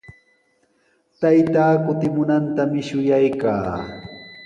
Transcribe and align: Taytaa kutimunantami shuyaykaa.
Taytaa 1.19 1.73
kutimunantami 1.85 2.79
shuyaykaa. 2.87 3.69